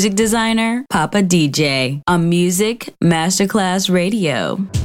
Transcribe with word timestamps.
Music 0.00 0.14
designer 0.14 0.86
Papa 0.88 1.20
DJ 1.20 2.00
on 2.08 2.26
Music 2.30 2.94
Masterclass 3.04 3.90
Radio. 3.90 4.79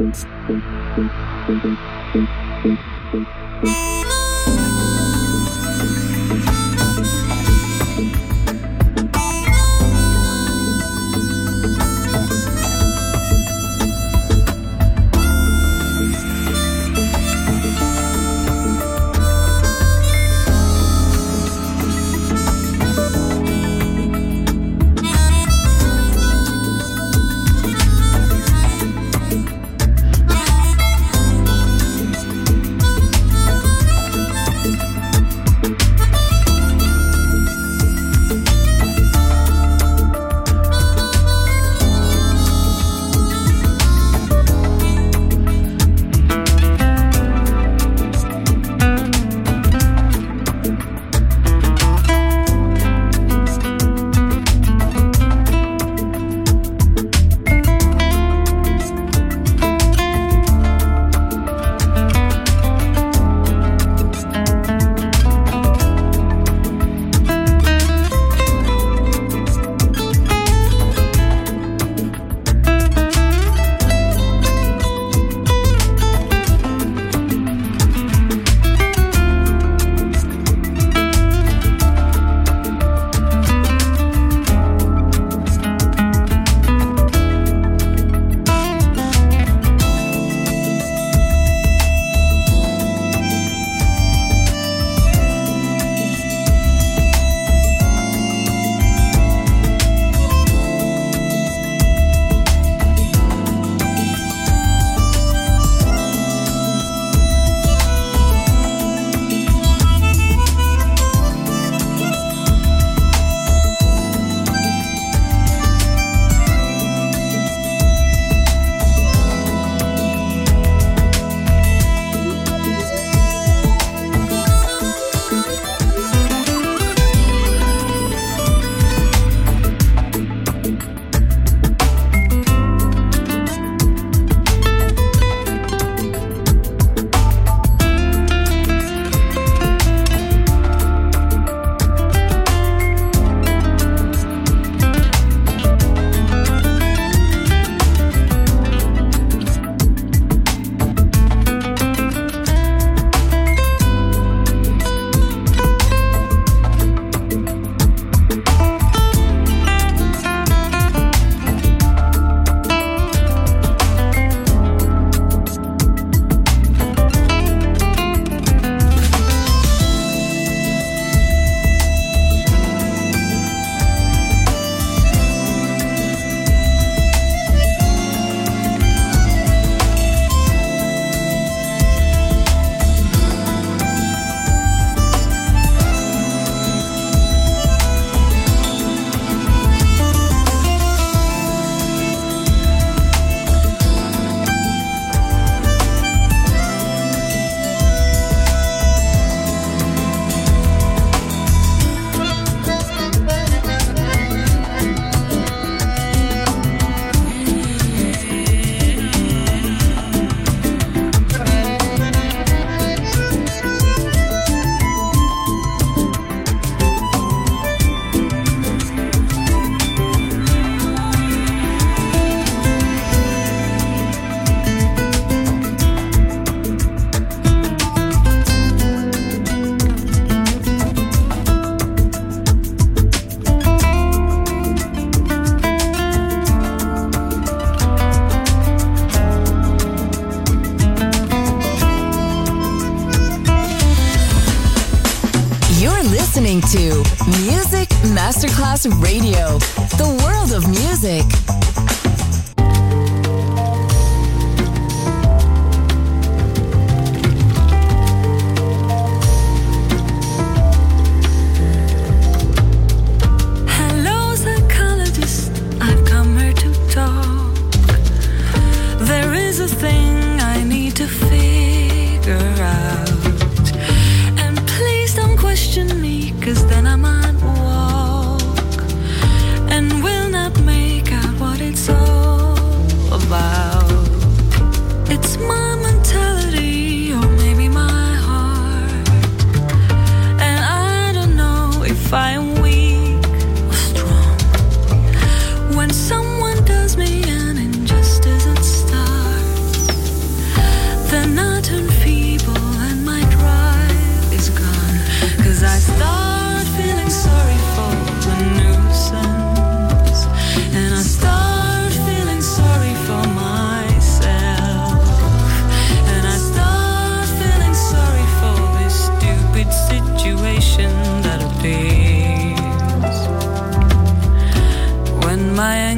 Thank 0.00 0.24
you. 3.64 4.99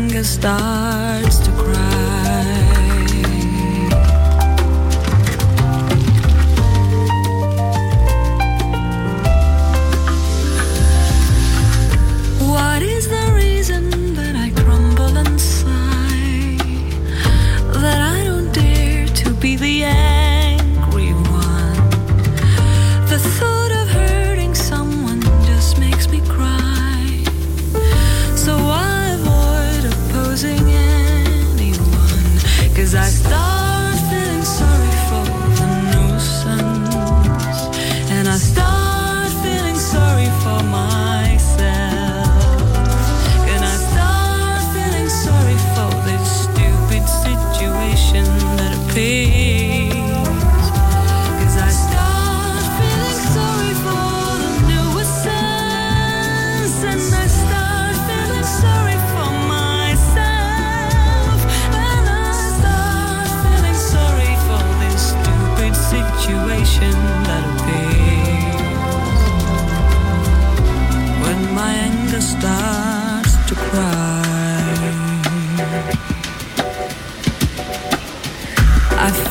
finger 0.09 0.25
star. 0.25 1.02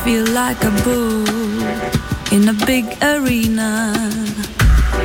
feel 0.04 0.26
like 0.32 0.64
a 0.64 0.72
bull 0.84 1.28
in 2.32 2.50
a 2.50 2.54
big 2.66 2.86
arena. 3.04 3.94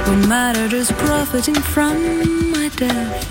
What 0.07 0.27
matters 0.27 0.73
is 0.73 0.93
profiting 0.93 1.55
from 1.55 2.51
my 2.51 2.71
death. 2.77 3.27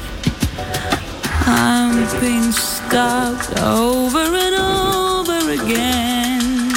I'm 1.48 1.96
being 2.22 2.52
scarred 2.52 3.60
over 3.60 4.26
and 4.46 4.56
over 4.56 5.40
again. 5.60 6.72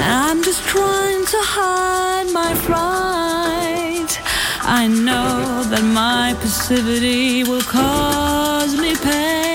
I'm 0.00 0.42
just 0.42 0.64
trying 0.64 1.24
to 1.24 1.40
hide 1.56 2.28
my 2.32 2.54
fright. 2.66 4.12
I 4.62 4.88
know 4.88 5.62
that 5.70 5.84
my 5.84 6.34
passivity 6.40 7.44
will 7.44 7.62
cause 7.62 8.76
me 8.80 8.96
pain. 8.96 9.47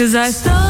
Cause 0.00 0.14
I 0.14 0.30
thought 0.30 0.69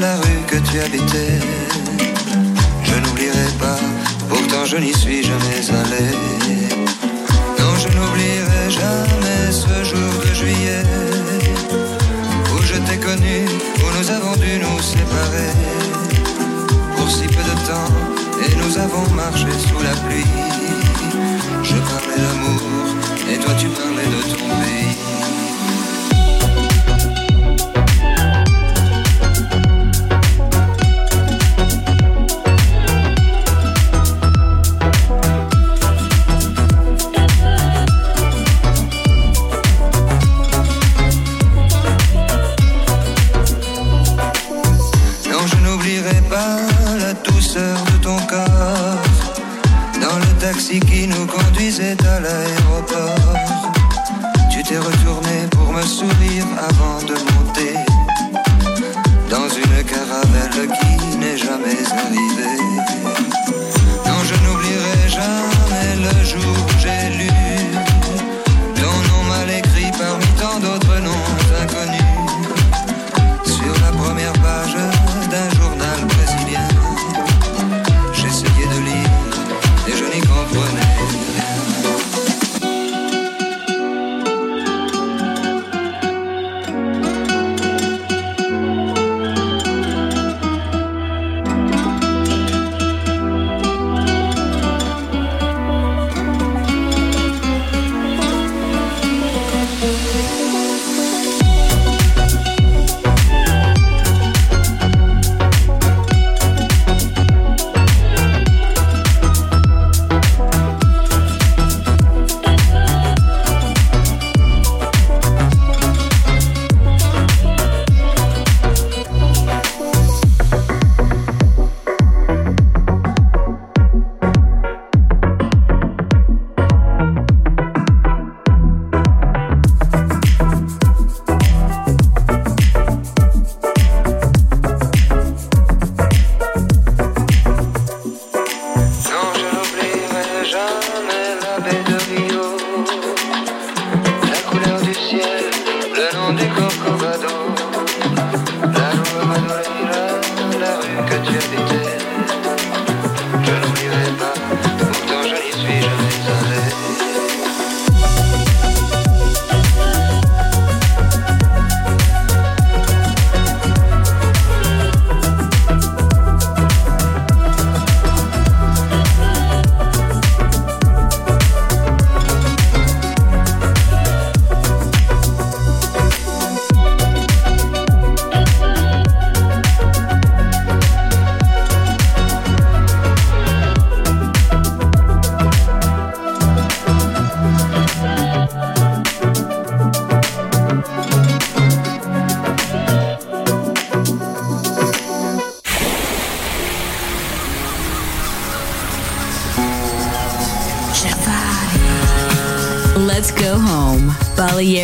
La 0.00 0.16
rue 0.16 0.42
que 0.46 0.56
tu 0.56 0.80
habitais. 0.80 1.38
Je 2.82 2.94
n'oublierai 3.02 3.50
pas, 3.58 3.78
pourtant 4.28 4.64
je 4.64 4.76
n'y 4.76 4.92
suis 4.92 5.22
jamais 5.22 5.62
allé. 5.80 6.06
Non, 7.58 7.72
je 7.82 7.88
n'oublierai 7.96 8.70
jamais 8.70 9.42
ce 9.50 9.84
jour 9.90 10.12
de 10.26 10.34
juillet, 10.34 10.84
où 12.52 12.62
je 12.62 12.76
t'ai 12.86 12.98
connu, 12.98 13.46
où 13.82 13.86
nous 13.98 14.10
avons 14.10 14.36
dû 14.36 14.58
nous 14.58 14.80
séparer 14.82 15.52
pour 16.96 17.10
si 17.10 17.26
peu 17.26 17.44
de 17.50 17.56
temps 17.68 17.92
et 18.44 18.54
nous 18.56 18.78
avons 18.78 19.08
marché 19.14 19.50
sous 19.66 19.82
la 19.82 19.94
pluie. 20.02 20.32
Je 21.62 21.76
parlais 21.90 22.20
d'amour 22.24 22.62
et 23.32 23.38
toi 23.38 23.54
tu 23.58 23.68
parlais 23.68 24.08
de 24.14 24.20
ton 24.30 24.44
pays. 24.60 24.93